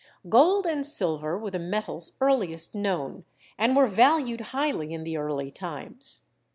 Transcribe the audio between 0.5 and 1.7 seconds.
and silver were the